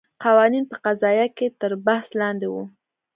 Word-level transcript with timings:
قوانین 0.23 0.63
په 0.71 0.75
قضایه 0.85 1.25
قوه 1.27 1.35
کې 1.37 1.47
تر 1.59 1.71
بحث 1.85 2.07
لاندې 2.21 2.47
وو. 2.51 2.63